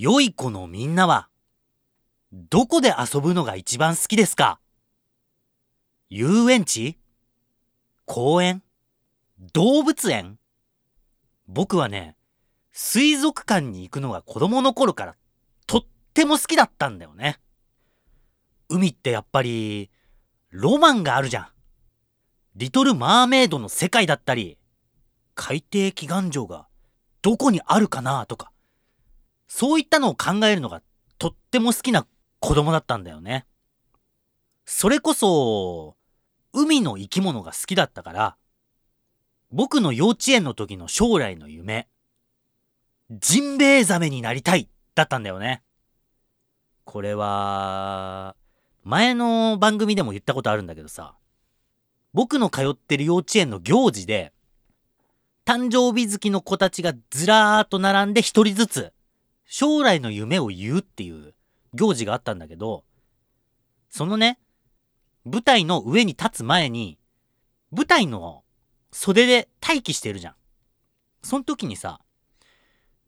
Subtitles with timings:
[0.00, 1.28] 良い子のみんなは、
[2.32, 4.60] どこで遊ぶのが一番好きですか？
[6.08, 7.00] 遊園地？
[8.04, 8.62] 公園？
[9.52, 10.38] 動物園？
[11.48, 12.14] 僕はね、
[12.70, 15.16] 水族館に行くのが子供の頃から
[15.66, 15.84] とっ
[16.14, 17.40] ても好きだったんだよね。
[18.68, 19.90] 海ってやっぱり、
[20.50, 21.48] ロマンがあるじゃん。
[22.54, 24.58] リトル・マーメイドの世界だったり、
[25.34, 26.68] 海底祈願場が
[27.20, 28.52] どこにあるかなとか、
[29.48, 30.82] そういったのを考えるのが
[31.18, 32.06] とっても好きな
[32.38, 33.46] 子供だったんだよね。
[34.64, 35.96] それこそ、
[36.52, 38.36] 海の生き物が好きだったから、
[39.50, 41.88] 僕の幼稚園の時の将来の夢、
[43.10, 45.62] ジンベエザメになりたいだったんだよね。
[46.84, 48.36] これは、
[48.84, 51.14] 前の番組でも言ったことあるんだけどさ、
[52.12, 54.32] 僕の通ってる幼稚園の行事で、
[55.46, 58.92] 誕生日月の子たちがずらーっと並んで一人ずつ、
[59.50, 61.34] 将来の夢を言うっていう
[61.72, 62.84] 行事があったんだけど、
[63.88, 64.38] そのね、
[65.24, 66.98] 舞台の上に立つ前に、
[67.70, 68.44] 舞台の
[68.92, 70.34] 袖で待機してるじゃん。
[71.22, 72.00] その時にさ、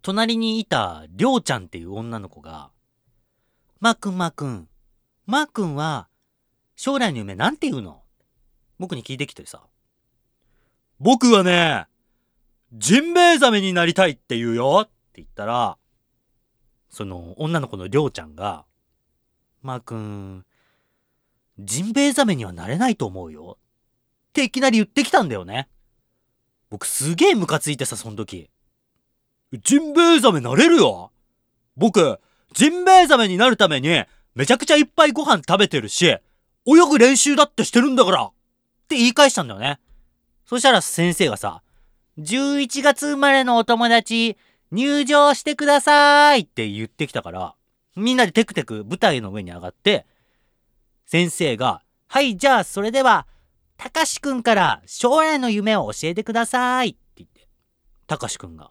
[0.01, 2.71] 隣にいたりょうちゃんっていう女の子が、
[3.79, 4.69] まーくんまーくん、
[5.27, 6.09] まーくんは
[6.75, 8.03] 将来の夢なんて言うの？
[8.79, 9.63] 僕に聞いてきてさ。
[10.99, 11.87] 僕はね、
[12.73, 15.77] ジンベエザメになりたいって言うよって言ったら、
[16.91, 18.65] その女の子のりょうちゃんが、
[19.63, 20.45] まーくん、
[21.59, 23.59] ジンベエザメにはなれないと思うよ。
[24.31, 25.69] っていきなり言ってきたんだよね。
[26.69, 28.51] 僕すげえムカついてさ、その時。
[29.65, 31.11] ジンベエザメなれるよ
[31.77, 32.21] 僕、
[32.53, 36.21] ジンベエザメになるために、めちゃくちゃいっぱいご飯食べてるし、泳
[36.89, 38.33] ぐ練習だってしてるんだからっ
[38.89, 39.81] て言い返したんだよね。
[40.47, 41.63] そしたら先生がさ、
[42.19, 44.37] 11月生まれのお友達、
[44.71, 47.55] 入場してくださいって言ってきたから、
[47.97, 50.07] みんなでテクテク舞台の上に上がって、
[51.07, 53.27] 先生が、はい、じゃあそれでは、
[53.77, 57.49] たかしくんから将来の夢を教えてくださいって言って、
[58.07, 58.71] たかしくんが、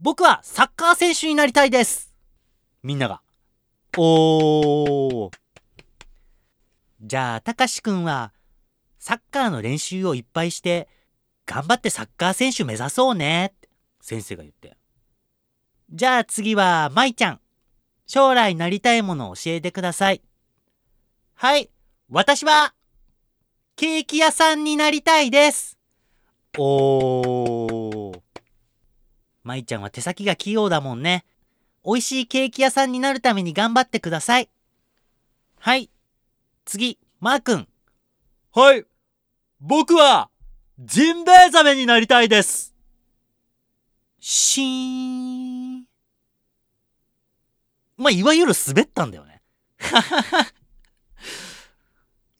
[0.00, 2.14] 僕はサッカー選手になりたいです
[2.82, 3.20] みんなが、
[3.98, 5.30] おー。
[7.02, 8.32] じゃあ、たかしくんは、
[8.98, 10.88] サッカーの練習をいっぱいして、
[11.44, 13.68] 頑張ってサッカー選手目指そうねって
[14.00, 14.76] 先生が言って。
[15.90, 17.40] じゃあ次は、まいちゃん。
[18.06, 20.22] 将来なりたいものを教えてください。
[21.34, 21.70] はい、
[22.10, 22.74] 私は、
[23.76, 25.78] ケーキ屋さんになりたいです。
[26.58, 28.20] おー。
[29.44, 31.24] まいちゃんは手先が器用だもんね。
[31.84, 34.48] 美味しいケーキ屋さんになるために頑張ってください。
[35.60, 35.90] はい。
[36.64, 37.68] 次、マー君。
[38.52, 38.84] はい。
[39.60, 40.30] 僕は、
[40.80, 42.74] ジンベエザメになりたいです。
[44.20, 45.35] しーん。
[47.96, 49.42] まあ、いわゆる滑ったんだよね。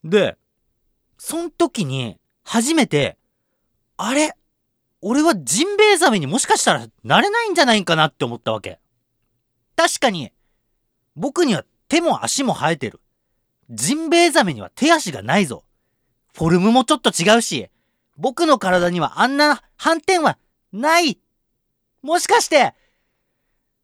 [0.05, 0.37] で、
[1.19, 3.19] そん時に、初めて、
[3.97, 4.37] あれ
[5.01, 8.81] 俺はジンベエザメにもしかしたらなれないんじゃないかなって思ったわけ。
[9.75, 10.33] 確かに、
[11.15, 13.01] 僕には手も足も生えてる。
[13.71, 15.65] ジンベエザメには手足がないぞ。
[16.35, 17.71] フォルムもちょっと違うし、
[18.17, 20.39] 僕の体にはあんな斑点は
[20.73, 21.19] ない。
[22.03, 22.75] もしかして、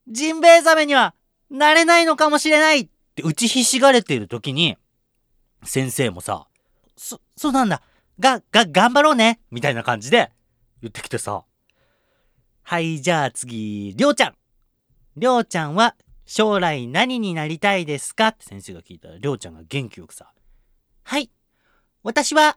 [0.08, 1.14] ジンベエザメには
[1.52, 4.76] なれないのかもしれないって打ちひしがれている時に、
[5.64, 6.46] 先生もさ、
[6.96, 7.82] そ、そうなんだ。
[8.18, 9.40] が、が、頑張ろうね。
[9.50, 10.32] みたいな感じで
[10.80, 11.44] 言ってきてさ。
[12.62, 14.34] はい、じゃあ次、りょうちゃん。
[15.16, 20.32] りょうちゃんは将来何になりたいですかって先生が聞いたら、りょうちゃんが元気よくさ。
[21.02, 21.30] はい。
[22.02, 22.56] 私は、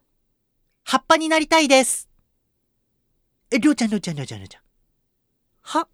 [0.83, 2.09] 葉っぱになりたいです。
[3.51, 4.61] え、りょうちゃん、りょうちゃん、りょうちゃん、りょうちゃん。
[5.63, 5.87] は、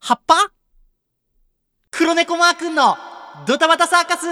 [0.00, 0.55] 葉っぱ？
[1.96, 2.98] 黒猫マー君の
[3.46, 4.26] ドタバタサーカス。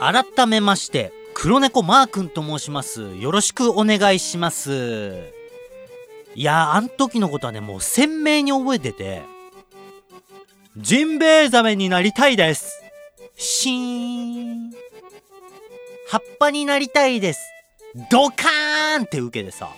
[0.00, 3.14] 改めまして黒猫マー君と申します。
[3.16, 5.34] よろしくお願いします。
[6.34, 9.22] いやあん時のことはねもう鮮明に覚えてて
[10.80, 12.80] ジンベエザメになりたいです。
[13.34, 14.70] シーン。
[16.08, 17.40] 葉っぱになりたいです。
[18.12, 19.70] ドカーンって受けてさ。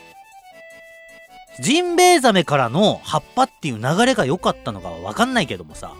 [1.59, 5.95] ジンベエザメからの葉っぱっていう流れが良かったのかわかんないけどもさ。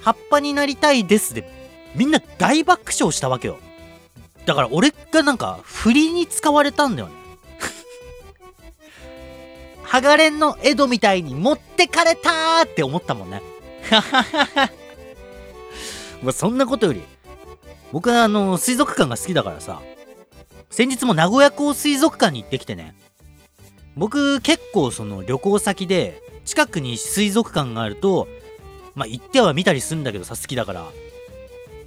[0.00, 1.44] 葉っぱになりたいですで
[1.94, 3.58] みんな大爆笑したわけよ。
[4.46, 7.14] だから俺がなんか振りに使われたんだよね。
[9.82, 13.42] ハガレンの江戸みたいに持ってかれたーって思ったもんね。
[16.22, 17.02] まあそんなことより
[17.92, 19.80] 僕はあの水族館が好きだからさ
[20.70, 22.94] 先日も名古屋港水族館に行ってきてね
[23.96, 28.28] 僕結構その旅行先で近くに水族館があると
[28.94, 30.86] まあ行っては見たりするんだけどさ好きだから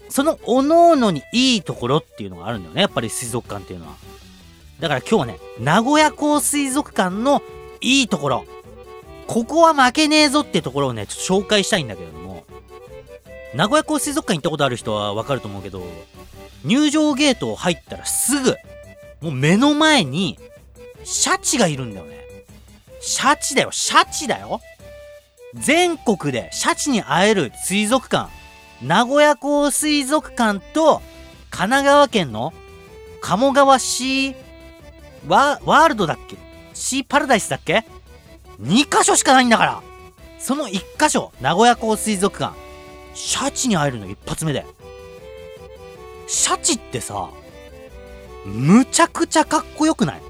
[0.10, 3.96] その各々にいいところっていうのがあるんだよねやっぱり水族館っていうのは。
[4.82, 7.42] だから今日はね名古屋港水族館の
[7.80, 8.46] いいところ。
[9.32, 12.44] ここは負けねえぞってところをねちょっと紹介したいんだけれども。
[13.56, 15.84] 名古屋港水族館行ったことある人はわかると思うけど
[16.66, 18.56] 入場ゲートを入ったらすぐ
[19.22, 20.38] もう目の前に
[21.06, 22.26] シャチがいるんだよね。
[23.00, 24.60] シャチだよシャチだよ。
[25.54, 28.30] 全国でシャチに会える水族館。
[28.82, 31.02] 名古屋港水族館と
[31.52, 32.52] 神奈川県の
[33.22, 34.36] 鴨川シー
[35.28, 36.36] ワワールドだっけ？
[36.74, 37.86] シーパラダイスだっけ？
[38.62, 39.84] ?2 箇所しかないんだから
[40.40, 42.56] その1箇所名古屋港水族館
[43.14, 44.66] シャチに会えるの一発目で
[46.28, 47.30] シャチってさ
[48.46, 50.22] むちゃくちゃかっこよくない？
[50.22, 50.24] い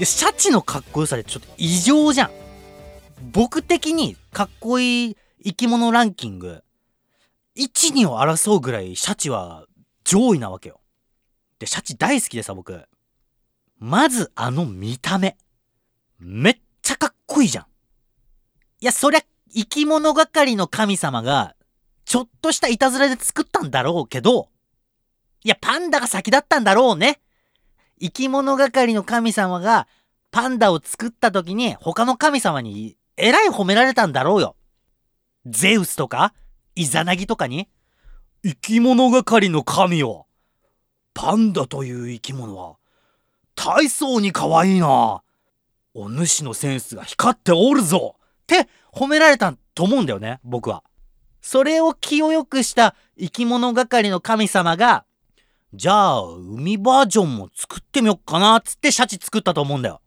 [0.00, 2.30] やシャチのかっこよさでちょっと異常じゃん
[3.32, 6.62] 僕的にかっこいい生き物ランキング
[7.56, 9.66] 1、2を争うぐらいシャチは
[10.04, 10.80] 上位なわけよ。
[11.58, 12.82] で、シャチ大好きでさ、僕。
[13.78, 15.36] まずあの見た目。
[16.24, 17.64] めっちゃかっこいいじゃん。
[18.80, 19.22] いや、そりゃ、
[19.52, 21.56] 生き物係の神様が、
[22.04, 24.48] ちょっとしたいたずらで作ったんだろうけど、
[25.44, 27.20] いや、パンダが先だったんだろうね。
[28.00, 29.88] 生き物係の神様が、
[30.30, 34.56] パンダを作った時に、他の神様に、えらい褒められたんだろうよ。
[35.44, 36.32] ゼウスとか、
[36.76, 37.68] イザナギとかに、
[38.44, 40.26] 生き物係の神よ。
[41.14, 42.76] パンダという生き物は、
[43.56, 45.22] 大層に可愛いな。
[45.94, 50.82] お主のセンスが光っておるぞって褒められたと思うんだよね、僕は。
[51.40, 55.04] それを気を良くした生き物係の神様が、
[55.74, 60.02] じゃあ、海バージョンも作ってみよっかな、つってシャチ作ったと思うんだよ。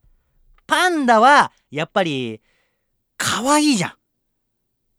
[0.67, 2.41] パンダは、やっぱり、
[3.17, 3.93] 可愛いじゃん。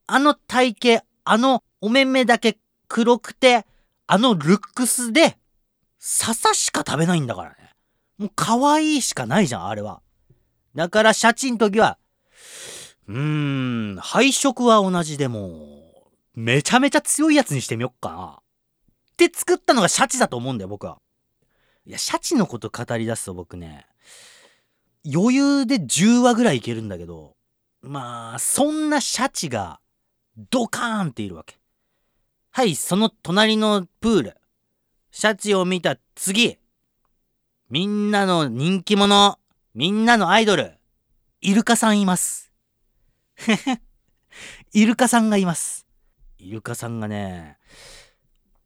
[0.08, 3.66] あの体型、あのお目目だけ黒くて、
[4.06, 5.38] あのルックスで、
[5.98, 7.56] 笹しか食べないんだからね。
[8.18, 10.00] もう可愛いしかないじゃん、あれは。
[10.76, 11.96] だからシャチん時は、
[13.08, 15.82] うーん、配色は同じでも、
[16.34, 18.26] めちゃめちゃ強いやつにしてみよっかな。
[18.26, 20.98] って作ったのがシャチだと思うんだよ、僕は。
[21.86, 23.86] いや、シャチのこと語り出すと僕ね、
[25.10, 27.36] 余裕で10話ぐらいいけるんだけど、
[27.80, 29.80] まあ、そんなシャチが、
[30.50, 31.58] ドカーンっているわけ。
[32.50, 34.36] はい、その隣のプール。
[35.10, 36.58] シャチを見た次。
[37.70, 39.38] みんなの人気者、
[39.76, 40.72] みんなのアイドル、
[41.42, 42.50] イルカさんいます。
[44.72, 45.86] イルカさんがいます。
[46.38, 47.58] イルカさんがね、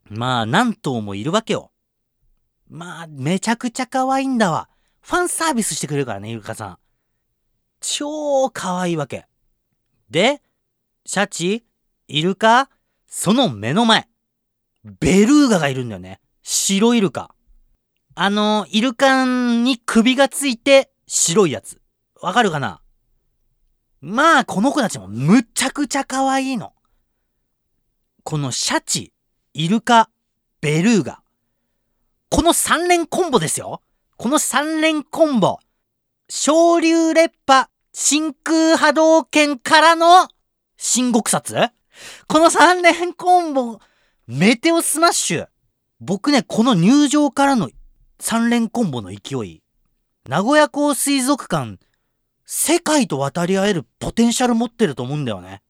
[0.05, 1.73] まあ何頭もいるわけよ。
[2.69, 4.69] まあめちゃくちゃ可愛いんだわ。
[5.01, 6.79] ファンサービスしてくれるからね、イルカさん。
[7.81, 9.27] 超可愛いわけ。
[10.11, 10.41] で、
[11.07, 11.67] シャチ
[12.07, 12.71] イルカ
[13.09, 14.09] その目の前。
[14.85, 16.21] ベルーガがいるんだよね。
[16.45, 17.35] 白イルカ。
[18.15, 21.83] あの、イルカに首がついて白いやつ。
[22.23, 22.81] わかるかな？
[24.01, 26.73] まあ、この子たちもむちゃくちゃ可愛いの。
[28.23, 29.13] このシャチ、
[29.53, 30.09] イルカ、
[30.61, 31.21] ベルーガ。
[32.31, 33.83] この三連コンボですよ。
[34.19, 35.59] この三連コンボ。
[36.29, 40.29] 昇竜烈波、真空波動拳からの、
[40.77, 41.57] 新国殺
[42.29, 43.81] この三連コンボ、
[44.29, 45.49] メテオスマッシュ。
[45.99, 47.69] 僕ね、この入場からの
[48.21, 49.61] 三連コンボの勢い。
[50.29, 51.79] 名古屋港水族館、
[52.45, 55.63] 世界と渡り合えるポテンシャル持ってると思うんだよね。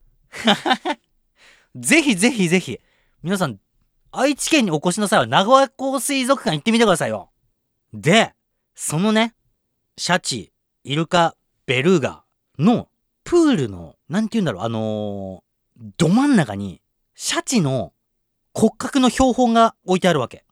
[1.76, 2.80] ぜひぜひぜひ、
[3.23, 3.61] 皆さん、
[4.11, 7.30] 愛知県にお越しの際は名古屋港水族館行ってみてくださいよ。
[7.92, 8.35] で、
[8.75, 9.35] そのね、
[9.97, 10.52] シャチ、
[10.83, 12.25] イルカ、ベルーガ
[12.59, 12.88] の
[13.23, 16.83] プールの、なんて言うんだろう、あのー、ど真ん中に、
[17.14, 17.92] シャチの
[18.52, 20.45] 骨格の標本が置いてあるわけ。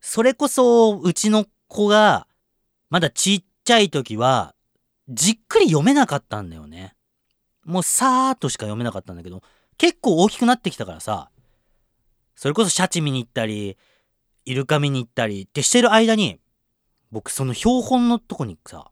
[0.00, 2.26] それこそ、うちの子が、
[2.92, 4.54] まだちっちゃい時は、
[5.08, 6.94] じっくり読めなかったんだよね。
[7.64, 9.40] もうさーっとしか読めなかったんだけど、
[9.78, 11.30] 結構大きくなってきたからさ、
[12.36, 13.78] それこそシャチ見に行ったり、
[14.44, 16.38] イルカ見に行ったりってしてる間に、
[17.10, 18.90] 僕その標本のとこにさ、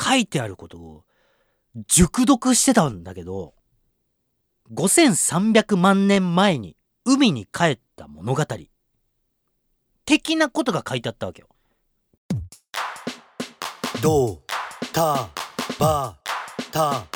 [0.00, 1.04] 書いてあることを
[1.86, 3.54] 熟読してたんだけど、
[4.74, 8.44] 5300万年前に海に帰った物語。
[10.04, 11.46] 的なことが書いてあったわけよ。
[14.02, 14.42] ド、
[14.92, 15.30] タ、
[15.78, 16.16] バ、
[16.70, 17.06] タ、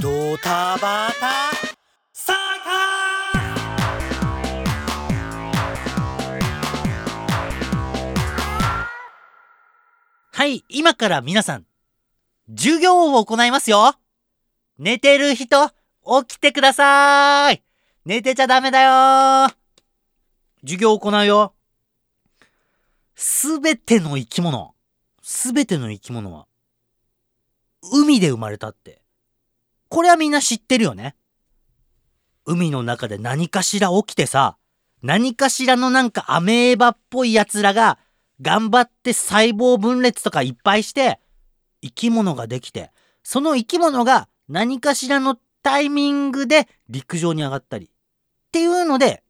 [0.00, 1.50] ドタバタ
[2.12, 3.48] サーカー
[10.32, 11.66] はい、今から皆さん、
[12.56, 13.94] 授業を行いますよ。
[14.78, 17.64] 寝てる人、起きてください。
[18.04, 19.50] 寝てちゃダメだよ。
[20.62, 21.54] 授業行うよ。
[23.16, 24.74] すべての生き物、
[25.30, 26.46] すべての生き物は、
[27.92, 29.02] 海で生まれたって。
[29.90, 31.16] これはみんな知ってるよね。
[32.46, 34.56] 海の中で何かしら起きてさ、
[35.02, 37.98] 何かしらのなんかアメーバっぽい奴らが
[38.40, 41.20] 頑張って細胞分裂とかいっぱいして
[41.82, 42.90] 生き物ができて、
[43.22, 47.90] その生き物が何かしらのタイミングで陸上に上がったりっ
[48.50, 49.22] ていうので、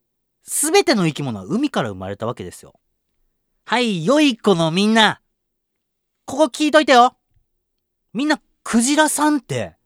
[0.44, 2.78] すべての生き物は海から生まれたわけですよ。
[3.64, 5.20] はい、良い子のみんな。
[6.28, 7.16] ここ聞いといてよ。
[8.12, 9.76] みんな、クジラさんって、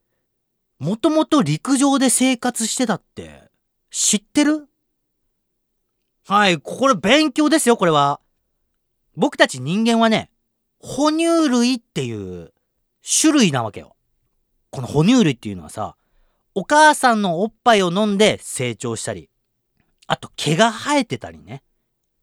[0.80, 3.44] もともと陸上で生活してたって、
[3.92, 4.66] 知ってる？
[6.26, 8.18] はい、これ勉強ですよ、これは。
[9.14, 10.32] 僕たち人間はね、
[10.80, 12.52] 哺乳類っていう
[13.20, 13.94] 種類なわけよ。
[14.70, 15.94] この哺乳類っていうのはさ、
[16.56, 19.30] お母さんのおっぱいを飲んで成長したり、
[20.08, 21.62] あと毛が生えてたりね。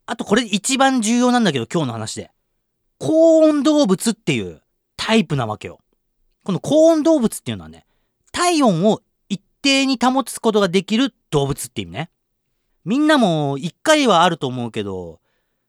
[0.04, 2.30] あとこれ一番重要なんだけど今日の話で。
[3.00, 4.60] 高温動物っていう
[4.96, 5.80] タイプなわけよ。
[6.44, 7.86] この高温動物っていうのはね、
[8.30, 12.10] 体温を一定に保つことができる動物って意味ね。
[12.84, 15.18] みんなも一回はあると思うけど、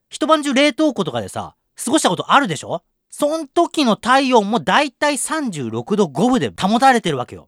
[0.09, 2.83] 一晩中冷凍庫とかでさ、過ごしたことあるでしょ？
[3.09, 7.47] そん時の体温もだいたい36度5分で保たれてるわけよ。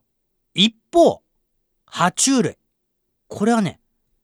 [0.54, 1.22] 一方、
[1.86, 2.56] 爬虫類。
[3.28, 3.80] これはね、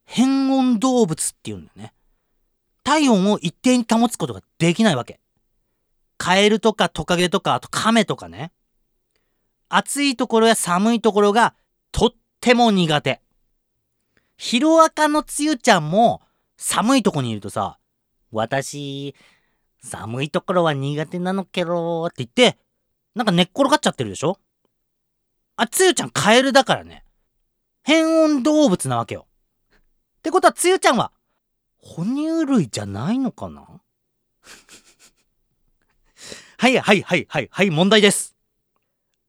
[0.07, 1.93] 変温動物っていうんだよね。
[2.83, 5.21] 体温を一定に保つことができないわけ。
[6.23, 8.53] カエルとかトカゲとか、あとカメとかね。
[9.71, 11.55] 暑いところや寒いところが
[11.93, 12.11] とっ
[12.43, 13.23] ても苦手。
[14.37, 16.21] ヒロアカのつゆちゃんも
[16.59, 17.79] 寒いとこにいるとさ、
[18.33, 19.15] 私、
[19.83, 22.59] 寒いところは苦手なのけろって言って、
[23.15, 24.39] なんか寝っ転がっちゃってるでしょ？
[25.57, 27.03] あ、つゆちゃんカエルだからね。
[27.83, 29.27] 変温動物なわけよ。
[30.19, 31.13] ってことはつゆちゃんは、
[31.79, 33.81] 哺乳類じゃないのかな？
[36.61, 38.37] はいはいはいはいはい問題です。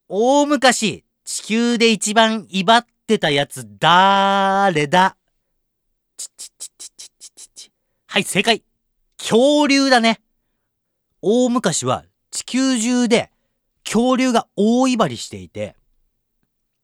[0.10, 4.68] 大昔、地球で一番威張ってたやつだ？
[4.70, 5.16] ーれだ
[6.18, 7.72] ちちちちちちちち。
[8.08, 8.66] はい、正解。
[9.18, 10.20] 恐竜だね。
[11.22, 13.32] 大昔は地球中で
[13.86, 15.78] 恐竜が大威張りしていて、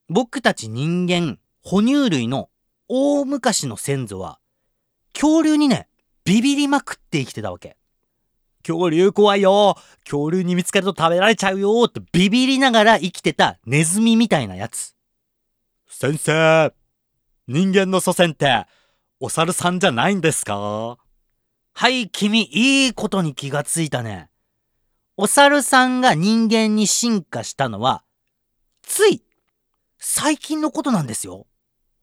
[0.08, 2.48] 僕たち人間、哺乳類の
[2.88, 4.38] 大昔の先祖は、
[5.12, 5.88] 恐竜にね、
[6.24, 7.76] ビビりまくって生きてたわけ。
[8.68, 14.94] 恐竜怖いよ恐竜に見つかると食べられちゃうよってビビりながら生きてたネズミみたいなやつ。
[15.88, 16.74] 先生、
[17.46, 18.66] 人間の祖先って、
[19.20, 20.98] お猿さんじゃないんですか？
[21.72, 24.28] はい、君、いいことに気がついたね。
[25.16, 28.04] お猿さんが人間に進化したのは、
[28.82, 29.24] つい、
[29.98, 31.46] 最近のことなんですよ。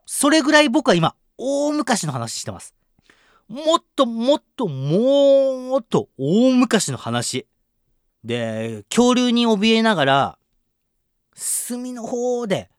[0.05, 2.73] それぐらい僕は今、大昔の話してます。
[3.47, 7.47] もっともっともっと大昔の話。
[8.23, 10.39] で、恐竜に怯えながら、
[11.35, 12.69] 隅の方で、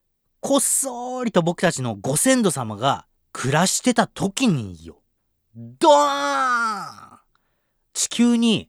[0.41, 5.03] こっそりと僕たちのご先祖様が暮らしてた時によ。
[5.55, 7.19] ドーン
[7.93, 8.69] 地球に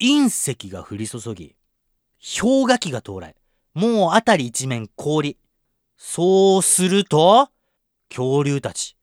[0.00, 1.56] 隕石が降り注ぎ、
[2.40, 3.34] 氷河期が到来。
[3.74, 5.38] もう辺り一面氷。
[5.96, 7.48] そうすると、
[8.10, 8.96] 恐竜たち、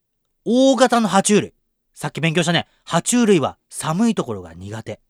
[0.46, 1.54] 大型の爬虫類。
[2.00, 2.66] さっき勉強したね。
[2.88, 5.02] 爬虫類は寒いところが苦手。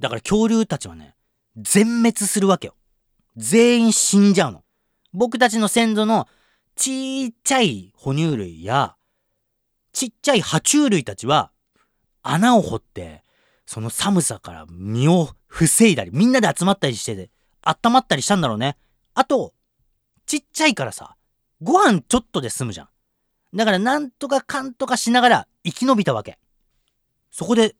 [0.00, 1.14] だから恐竜たちはね、
[1.56, 2.74] 全滅するわけよ。
[3.36, 4.64] 全員死んじゃうの。
[5.12, 6.26] 僕たちの先祖の
[6.74, 8.96] ちっちゃい哺乳類や、
[9.92, 11.52] ちっちゃい爬虫類たちは、
[12.24, 13.22] 穴を掘って、
[13.64, 17.30] その寒さから身を防いだり、みんなで集まったりしてて、
[17.62, 18.76] 温まったりしたんだろうね。
[19.14, 19.54] あと、
[20.26, 21.14] ちっちゃいからさ、
[21.62, 22.88] ご飯ちょっとで済むじゃん。
[23.54, 26.38] だからなんとかかんとかしながら生き延びたわけ。
[27.30, 27.76] そこで、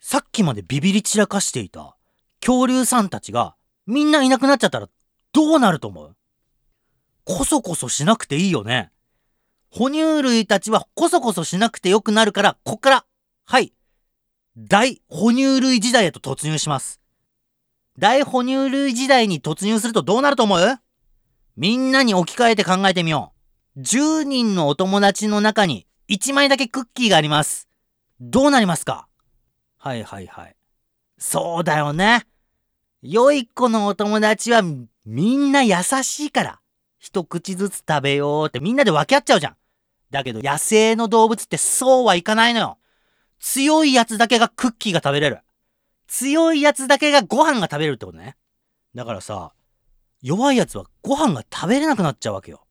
[0.00, 1.96] さっきまでビビり散らかしていた
[2.40, 3.56] 恐竜さんたちが
[3.86, 4.88] みんないなくなっちゃったら
[5.32, 6.16] どうなると思う？
[7.24, 8.90] こそこそしなくていいよね。
[9.70, 13.04] 哺乳類たちはこそこそしなくてよくなるから、こっから、
[13.44, 13.72] はい、
[14.56, 17.00] 大哺乳類時代へと突入します。
[17.98, 20.60] 大哺乳類時代に突入するとどうなると思う？
[21.56, 23.37] みんなに置き換えて考えてみよう。
[23.78, 27.68] 10人のお友達の中に1枚だけクッキーがあります。
[28.20, 29.06] どうなりますか？
[29.76, 30.56] はいはいはい。
[31.16, 32.26] そうだよね。
[33.02, 34.62] 良い子のお友達は
[35.04, 36.60] みんな優しいから。
[36.98, 39.56] 一口ずつ食べようってみんなで分け合っちゃうじゃん。
[40.10, 42.78] だけど野生の動物ってそうはいかないのよ。
[43.38, 45.38] 強いやつだけがクッキーが食べれる。
[46.08, 48.36] 強いやつだけがご飯が食べれるってことね。
[48.96, 49.52] だからさ、
[50.20, 52.64] 弱いやつはご飯が食べれなくなっちゃうわけよ。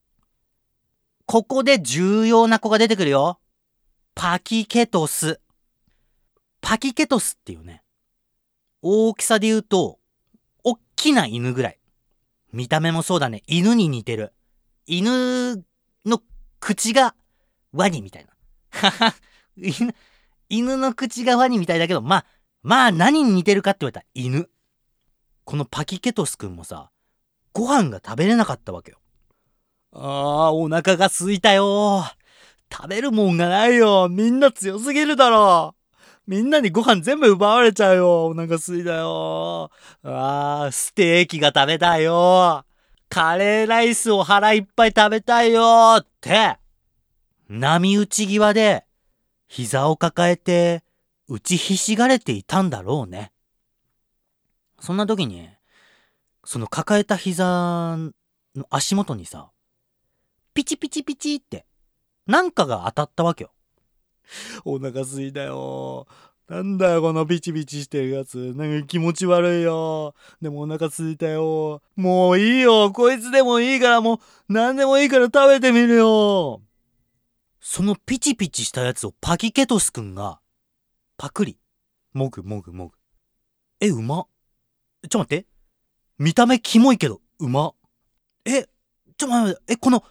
[1.28, 3.38] ここで重要な子が出てくるよ。
[4.16, 5.42] パキケトス。
[6.62, 7.84] パキケトスっていうね。
[8.82, 10.00] 大きさで言うと、
[10.64, 11.80] おっきな犬ぐらい。
[12.54, 13.44] 見た目もそうだね。
[13.46, 14.32] 犬に似てる。
[14.86, 15.66] 犬
[16.06, 16.22] の
[16.62, 17.14] 口が
[17.74, 18.32] ワニみたいな。
[18.88, 19.16] はは、
[20.48, 22.26] 犬、の口がワニみたいだけど、まあ、
[22.64, 24.50] まあ何に似てるかって言われたら犬。
[25.44, 26.90] このパキケトスくんもさ、
[27.52, 29.00] ご飯が食べれなかったわけよ。
[30.00, 32.04] あー、お腹が空いたよ。
[32.72, 34.08] 食べるもんがないよ。
[34.10, 35.74] みんな強すぎるだろ。
[36.28, 38.26] みんなにご飯全部奪われちゃうよ。
[38.28, 39.72] お腹すいたよ。
[40.04, 42.64] あー、ステーキが食べたいよ。
[43.10, 45.96] カレーライスを腹いっぱい食べたいよ。
[46.00, 46.58] って、
[47.50, 48.86] 波打ち際で
[49.48, 50.84] 膝を抱えて
[51.28, 53.32] 打ちひしがれていたんだろうね。
[54.80, 55.50] そんな時に、
[56.44, 57.98] その抱えた膝
[58.56, 59.50] の足元にさ、
[60.58, 61.68] ピチピチピチって、
[62.26, 63.52] なんかが当たったわけよ。
[64.66, 66.08] お腹すいたよ。
[66.50, 68.56] なんだよ、このピチピチしてるやつ。
[68.56, 70.16] なんか気持ち悪いよ。
[70.42, 71.84] でもお腹すいたよ。
[71.96, 72.92] もういいよ。
[72.92, 74.20] こいつでもいいからもう、
[74.52, 76.64] 何でもいいから食べてみるよ。
[77.62, 80.40] そのピチピチしたやつをパキケトスくんが、
[81.18, 81.60] パクリ。
[82.14, 82.96] もぐもぐもぐ。
[83.80, 84.26] え、うま？
[85.08, 85.46] ちょ待って。
[86.18, 87.74] 見た目キモいけど、うま？
[88.44, 88.68] え、
[89.18, 90.04] ちょ待って、え、この、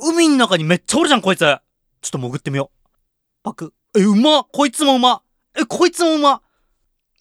[0.00, 1.40] 海の中にめっちゃおるじゃん、こいつ。
[1.40, 1.60] ちょっ
[2.10, 2.88] と潜ってみよう。
[3.42, 3.72] パク。
[3.96, 5.22] え、うまこいつもうま
[5.58, 6.42] え、こいつもうま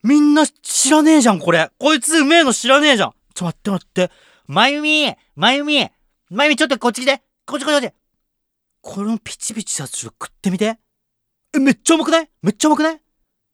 [0.03, 1.72] みんな知らねえじゃん、これ。
[1.79, 3.13] こいつうめえの知らねえじゃん。
[3.34, 4.12] ちょ、待って待って。
[4.47, 5.89] まゆみまゆみ
[6.30, 7.93] まゆみちょっとこっち来てこっちこっちこっち
[8.82, 10.78] このピチピチしたやつちょっと食ってみて。
[11.56, 12.30] え、めっちゃうまくない？
[12.43, 13.02] めっちゃうまくない？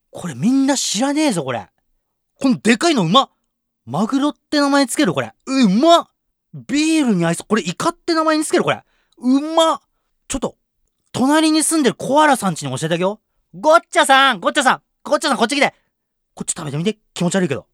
[0.10, 1.68] これみんな知らねえぞ、これ。
[2.40, 3.30] このでかいのうま
[3.86, 5.32] マグロって名前つける、これ。
[5.46, 6.10] うま
[6.54, 7.48] ビールに合いそう。
[7.48, 8.84] これイカって名前につける、これ。
[9.22, 9.82] うま
[10.28, 10.58] ちょっと、
[11.12, 13.22] 隣に住んでるコアラさんちに教えてあげよ
[13.54, 13.60] う。
[13.60, 15.74] ゴッチャさんゴッチャさんゴッチャさんこっち来て
[16.34, 16.98] こっち食べてみて。
[17.14, 17.68] 気持ち悪いけど。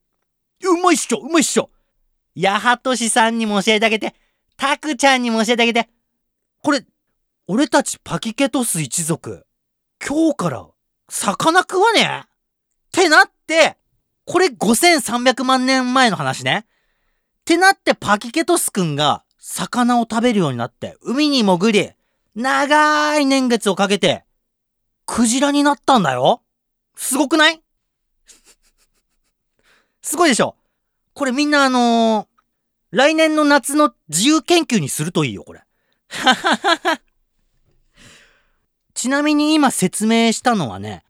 [0.63, 1.69] うまいっしょうまいっしょ
[2.35, 4.15] ヤハトシさんにも教えてあげて。
[4.57, 5.89] タクちゃんにも教えてあげて。
[6.63, 6.83] これ、
[7.47, 9.45] 俺たちパキケトス一族、
[10.05, 10.67] 今日から
[11.09, 12.19] 魚食わねえ？
[12.21, 12.23] っ
[12.91, 13.77] てなって、
[14.25, 16.65] これ5300万年前の話ね。
[16.67, 21.91] ってなってパキケトスくんが魚を食べるようになって、海に潜り、
[22.35, 24.25] 長い年月をかけて、
[25.05, 26.41] クジラになったんだよ。
[26.95, 27.61] すごくない？
[30.01, 30.55] すごいでしょ？
[31.13, 32.27] これみんなあのー、
[32.91, 35.63] 来年の夏の自由研究にするといいよ、これ。
[38.93, 41.03] ちなみに今説明したのはね、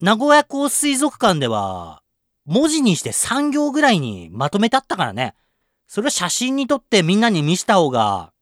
[0.00, 2.02] 名古屋港水族館では、
[2.46, 5.34] 文字にして3行ぐらいにまとめてあったからね。
[5.88, 8.32] それを写真に撮ってみんなに見した方が、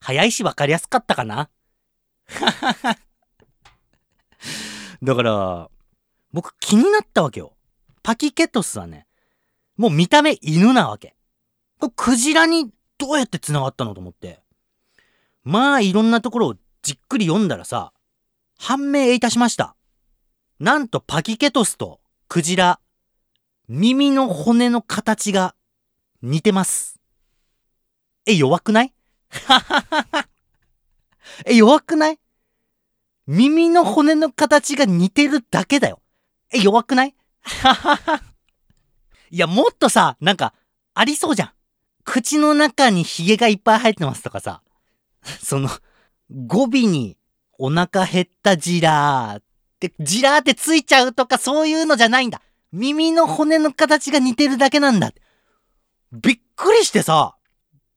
[0.00, 1.48] 早いし分かりやすかったかな？
[5.02, 5.70] だから、
[6.32, 7.56] 僕気になったわけよ。
[8.02, 9.06] パキケトスはね、
[9.76, 11.16] もう見た目犬なわけ。
[11.78, 14.42] これクジラにどうやって繋がったのと思って。
[15.44, 17.92] まあいろんなところをじっくり読んだらさ、
[18.58, 19.76] 判明いたしました。
[20.58, 22.80] なんとパキケトスとクジラ、
[23.68, 25.54] 耳の骨の形が
[26.22, 26.95] 似てます。
[28.26, 28.92] え、弱くない？
[31.46, 32.18] え、弱くない？
[33.26, 36.00] 耳の骨の形が似てるだけだよ。
[36.52, 37.14] え、弱くない？
[39.30, 40.54] いや、もっとさ、なんか、
[40.94, 41.50] ありそうじゃん。
[42.04, 44.62] 口の中にヒゲがいっぱい生えてますとかさ。
[45.42, 45.68] その、
[46.30, 47.16] 語尾に
[47.58, 49.42] お腹減ったジラーっ
[49.80, 52.40] て、ジラーってついちゃうとかそういうのじゃないんだ。
[52.72, 55.12] 耳の骨の形が似てるだけなんだ。
[56.12, 57.36] びっくりしてさ、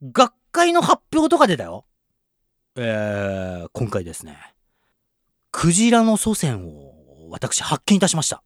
[0.02, 1.86] 学会の発表とかでだよ。
[2.76, 4.38] えー、今回ですね、
[5.52, 8.42] クジラの祖先を私発見いたしました。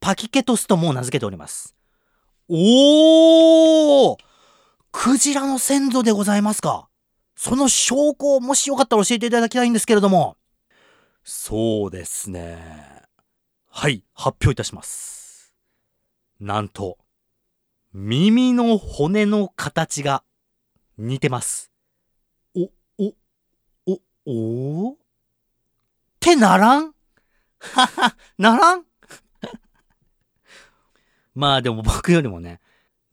[0.00, 1.76] パキケトスとも名付けております。
[2.48, 4.16] おー
[4.90, 6.88] クジラの先祖でございますか？
[7.36, 10.36] その証拠をもしよかったら教えていただきたいんですけれども。
[11.22, 13.02] そうですね。
[13.68, 15.54] はい、発表いたします。
[16.40, 16.98] なんと、
[17.92, 20.22] 耳の骨の形が
[20.98, 21.70] 似てます。
[22.54, 23.12] お、お、
[23.86, 24.00] お、
[24.88, 24.96] おっ
[26.18, 26.94] てならん？
[27.58, 28.84] はは、ならん？
[31.34, 32.60] まあでも僕よりもね、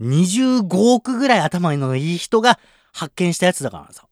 [0.02, 2.60] 25億ぐらい頭のいい人が
[2.94, 4.08] 発見したやつだからさ。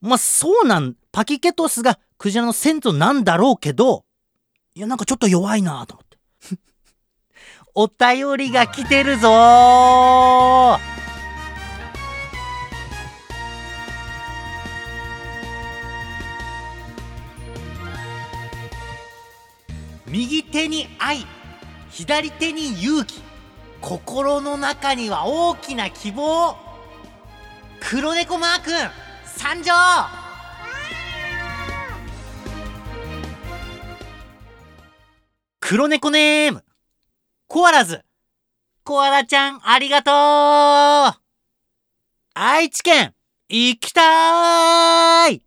[0.00, 4.04] まあそうなん、パキケトスがクジラの先祖なんだろうけど、
[4.74, 6.18] いやなんかちょっと弱いなと思って。
[7.74, 9.28] お便りが来てるぞ
[20.56, 21.26] 手に愛
[21.90, 23.20] 左手に勇気
[23.82, 26.56] 心の中には大きな希望。
[27.78, 28.72] 黒猫マー君
[29.26, 29.74] 参上。
[35.60, 36.64] 黒猫ネーム。
[37.48, 38.02] コアラズ。
[38.82, 41.20] コアラちゃんありがとう。
[42.32, 43.12] 愛知県
[43.50, 45.42] 行きたい。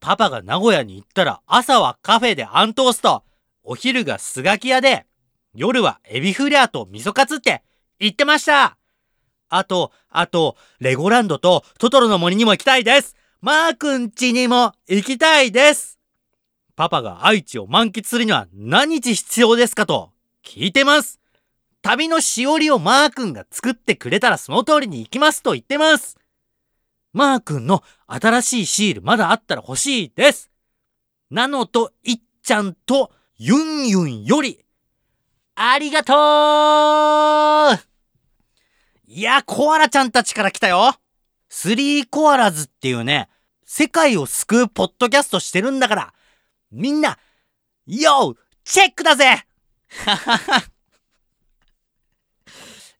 [0.00, 3.22] パパが名古屋に行ったら朝はカフェでアントースト。
[3.68, 5.06] お昼がスガキ屋で
[5.52, 7.62] 夜はエビフリャーと味噌カツって
[7.98, 8.78] 言ってました
[9.48, 13.14] あと、あと、レゴランドとトトロの森にも行きたいです。
[13.40, 15.98] マー君家にも行きたいです。
[16.74, 20.10] パパが愛知を満喫するには何日必要ですかと
[20.44, 21.20] 聞いてます。
[21.80, 26.18] 旅のしおりをマー君が作ってくれたらその通りに行きますと言ってます。
[27.12, 30.50] マー君の新しいシールまだあったら欲しいです。
[31.30, 34.64] なのといっちゃんとユンユンより
[35.56, 36.14] ありがと
[37.74, 37.78] う。
[39.06, 40.94] いや、コアラちゃんたちから来たよ。
[41.50, 43.28] スリーコアラズっていうね、
[43.66, 46.14] 世界を救うポッドキャストしてるんだから、
[46.70, 47.18] みんな、
[47.86, 49.44] ヨーチェックだぜ。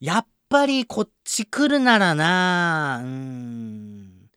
[0.01, 3.01] やっぱりこっち来るならな。
[3.03, 4.29] うん。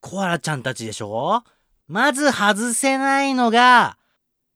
[0.00, 1.44] コアラちゃんたちでしょ？
[1.86, 3.98] まず外せないのが、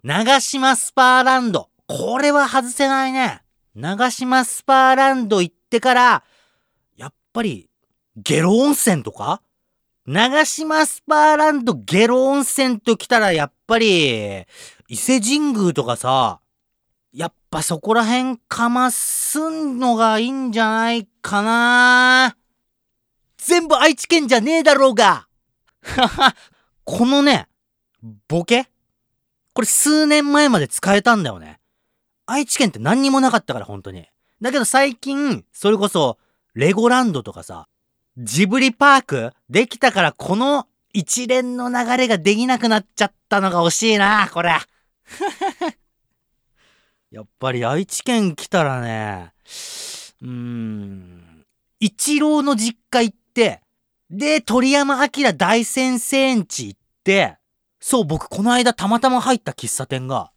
[0.02, 1.68] 長島スパーランド。
[1.86, 3.42] これは外せないね。
[3.74, 6.24] 長島スパーランド行ってから、
[6.96, 7.68] やっぱり、
[8.16, 9.42] ゲロ温泉とか？
[10.06, 14.46] 長島スパーランドゲロ温泉と来たらやっぱり、
[14.88, 16.40] 伊勢神宮とかさ、
[17.12, 22.36] やっぱそこら辺かますんのがいいんじゃないかな
[23.36, 25.26] 全部愛知県じゃねえだろうが
[25.82, 26.36] はは、
[26.84, 27.48] このね、
[28.28, 28.70] ボケ
[29.52, 31.58] これ数年前まで使えたんだよね。
[32.26, 34.06] 愛知県って何にもなかったから、本当に。
[34.40, 36.18] だけど最近、それこそ、
[36.54, 37.68] レゴランドとかさ、
[38.16, 44.50] ジブリパークできたからこの一連の流れができなくなっちゃったのが惜しいな、これ。
[47.10, 49.32] やっぱり愛知県来たらね、
[50.22, 51.44] うーん、
[51.80, 53.62] 一郎の実家行って、
[54.10, 57.38] で、鳥山明大先生んち行って、
[57.80, 60.30] そう、僕この間たまたま入った喫茶店が、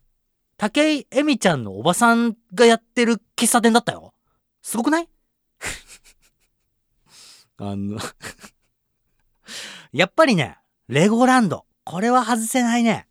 [0.58, 4.14] 武井恵美ちゃんのおばさんがやってる喫茶店だったよ。
[4.62, 5.10] すごくない？
[7.58, 8.00] あの
[9.92, 11.66] やっぱりね、レゴランド。
[11.84, 13.08] これは外せないね。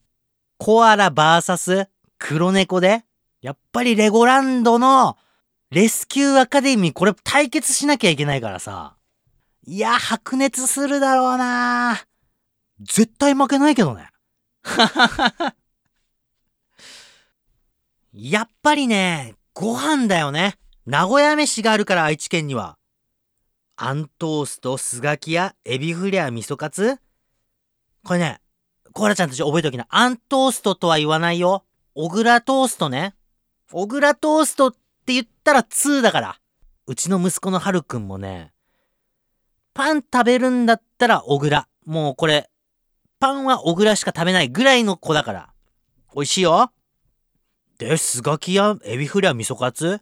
[0.58, 3.04] コアラバーサス黒猫で、
[3.42, 5.18] やっぱりレゴランドの
[5.70, 8.96] レスキューアカデミーこれ対決しなきゃいけないからさ。
[9.64, 12.00] いや、白熱するだろうな
[12.80, 14.08] 絶対負けないけどね。
[18.12, 20.58] やっぱりね、ご飯だよね。
[20.86, 22.78] 名古屋飯があるから愛知県には。
[23.76, 26.98] アントースト、スガキやエビフレア味噌カツ
[28.04, 28.40] これね、
[28.92, 29.86] コーラちゃんたち覚えておきな。
[29.90, 31.64] アントーストとは言わないよ。
[31.94, 33.14] 小倉トーストね。
[33.70, 34.72] 小倉トーストっ
[35.06, 36.38] て言ったら2だから。
[36.86, 38.52] うちの息子のはるくんもね、
[39.74, 41.66] パン食べるんだったら小倉。
[41.86, 42.50] もうこれ、
[43.22, 45.48] パンは小倉しか食べないぐらいの子だから。
[46.12, 46.72] 美味しいよ。
[47.78, 50.00] で、スガキやエビフレア味噌カツ？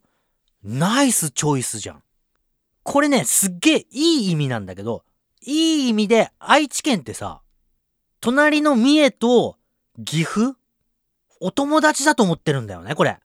[0.65, 2.03] ナイスチョイスじゃん。
[2.83, 5.05] これね、すっげえいい意味なんだけど、
[5.43, 7.43] いい意味で愛知県ってさ、
[8.23, 9.57] 隣の三重と
[10.03, 10.57] 岐阜？
[11.41, 13.19] お友達だと思ってるんだよね、これ。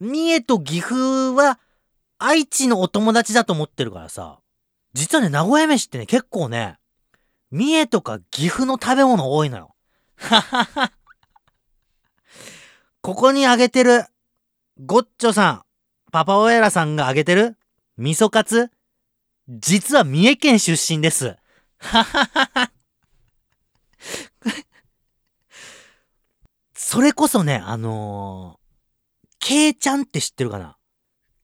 [0.00, 1.60] 三重と岐阜は
[2.18, 4.40] 愛知のお友達だと思ってるからさ、
[4.94, 6.76] 実はね、名古屋飯ってね、結構ね、
[7.50, 9.74] 三重とか岐阜の食べ物多いのよ。
[10.16, 10.92] ははは。
[13.00, 14.04] ここにあげてる、
[14.84, 15.62] ゴッチョさん、
[16.12, 17.56] パパオエラさんがあげてる、
[17.96, 18.70] 味噌カツ、
[19.48, 21.36] 実は三重県出身です。
[21.78, 22.70] はははは。
[26.74, 30.76] それこそね、あのー、ケイちゃんって知ってるかな？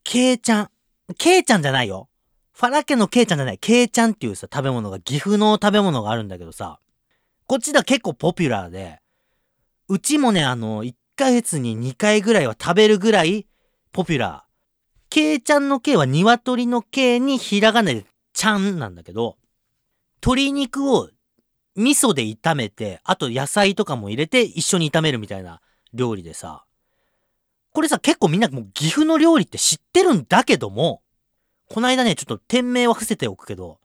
[0.02, 0.70] ケイちゃん。
[1.16, 2.08] ケイちゃんじゃないよ。
[2.56, 3.58] ファラ家のケイちゃんじゃない。
[3.58, 6.78] ケイちゃんっていうさ、食べ物が、岐阜の食べ物があるんだけどさ、
[7.46, 9.00] こっちでは結構ポピュラーで、
[9.88, 13.46] うちもね、あのー、ヶ月に2回ぐらいは食べるぐらい
[13.92, 14.54] ポピュラー。
[15.10, 19.36] ケイちゃんのケイは鶏のケイにひらがなでちゃんなんだけど、
[20.22, 21.10] 鶏肉を
[21.76, 25.60] 味噌で炒めて、あと野菜とかも入れて一緒に炒めるみたいな
[25.92, 26.64] 料理でさ、
[27.72, 31.02] これさ、結構みんなもう岐阜の料理って知ってるんだけども、
[31.74, 33.80] この間ね、ちょっと店名は伏せておくけど、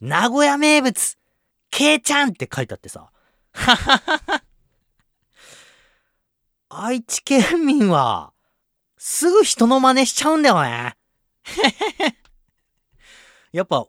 [0.00, 1.18] 名古屋名物、
[1.70, 3.10] けいちゃんって書いてあってさ、
[3.52, 4.42] はははは。
[6.70, 8.32] 愛知県民は、
[8.96, 10.96] すぐ人の真似しちゃうんだよね。
[13.52, 13.86] やっぱ、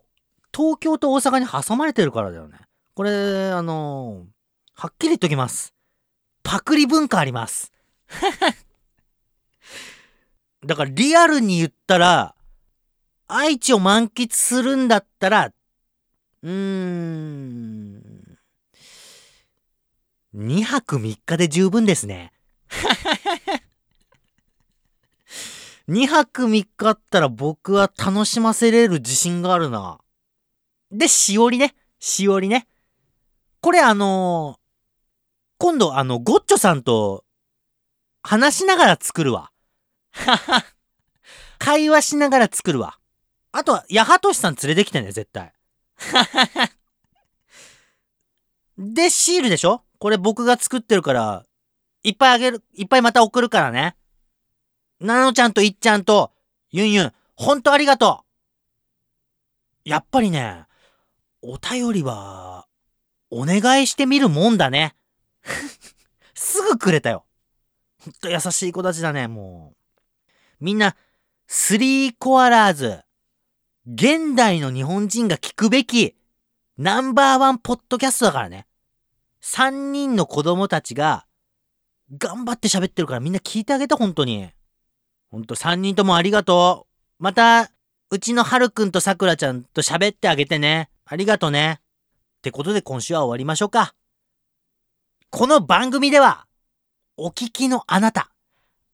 [0.54, 2.60] 東京と大阪に挟まれてるからだよね。
[2.94, 4.28] これ、あのー、
[4.74, 5.74] はっきり言っときます。
[6.44, 7.72] パクリ文化あります。
[10.66, 12.36] だからリアルに言ったら、
[13.32, 15.54] 愛知を満喫するんだったら、
[16.42, 18.38] うーん、
[20.36, 22.34] 2泊3日で十分ですね。
[25.88, 30.00] 2泊3日あったら僕は楽しませれる自信があるな。
[30.92, 31.76] で、しおりね。
[32.00, 32.68] しおりね。
[33.62, 34.60] これあのー、
[35.60, 37.26] 今度あの、ゴッチョさんと
[38.24, 39.52] 話しながら作るわ。
[40.14, 40.66] はは。
[41.60, 42.99] 会話しながら作るわ。
[43.52, 45.54] あとは、八幡さん連れてきてね、絶対。
[48.78, 49.84] で、シールでしょ？
[49.98, 51.46] これ僕が作ってるから、
[52.04, 53.98] いっぱいあげる、いっぱいまた送るからね。
[55.00, 56.32] なのちゃんといっちゃんと、
[56.72, 58.24] ゆんゆん、ほんとありがと
[59.86, 60.66] うやっぱりね、
[61.42, 62.68] お便りは、
[63.32, 64.96] お願いしてみるもんだね。
[66.36, 67.26] すぐくれたよ。
[68.02, 69.74] ほんと優しい子たちだね、も
[70.62, 70.64] う。
[70.64, 70.96] みんな、
[71.48, 73.04] スリーコアラーズ、
[73.92, 76.16] 現代の日本人が聞くべき、
[76.78, 78.68] ナンバーワンポッドキャストだからね。
[79.42, 81.26] 3人の子供たちが、
[82.16, 84.48] 頑張って喋ってるからみんな聞いてあげて、本当に。
[85.32, 86.86] ほんと3人ともありがと
[87.20, 87.24] う。
[87.24, 87.72] また、
[88.12, 90.92] うちのはるくんとさくらちゃんと喋ってあげてね。
[91.06, 91.80] ありがとね。
[91.82, 93.96] ってことで今週は終わりましょうか。
[95.32, 96.46] この番組では、
[97.18, 98.30] お聞きのあなた、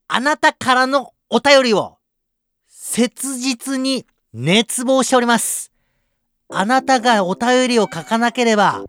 [0.07, 1.97] あなたからのお便りを、
[2.69, 4.05] 切実に
[4.37, 5.71] 熱望しております。
[6.49, 8.83] あなたがお便りを書かなければ、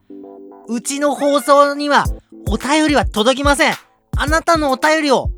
[0.68, 2.04] うちの放送には
[2.48, 3.74] お便りは届きません。
[4.16, 5.30] あなたのお便りを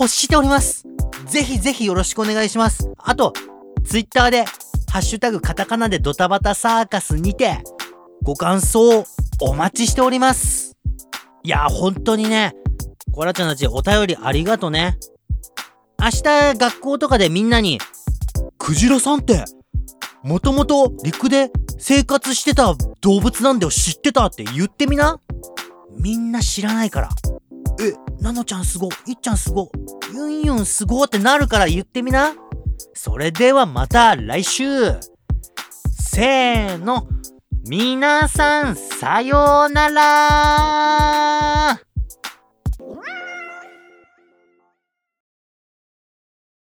[0.00, 0.84] 欲しております。
[1.26, 2.90] ぜひぜひよろしくお願いします。
[2.98, 3.32] あと、
[3.84, 4.44] ツイッターで、
[4.90, 7.62] ハッシュタグカタカナでドタバタサーカスにて、
[8.24, 9.04] ご感想を
[9.40, 10.76] お待ちしております。
[11.44, 12.56] いや、本当にね、
[13.12, 14.98] コラちゃんたちお便りありがとね。
[16.00, 17.78] 明日学校とかでみんなに、
[18.64, 19.44] クジラさんって、
[20.22, 25.20] もともと陸で生活してた動物なんだよ知ってたって言ってみな
[26.00, 27.10] みんな知らないから。
[27.78, 29.70] え、なのちゃんすご、いっちゃんすご、
[30.14, 32.32] ユンユンすごってなるから言ってみな。
[32.94, 34.64] それではまた来週
[35.90, 37.06] せーの
[37.68, 41.80] 皆さんさようなら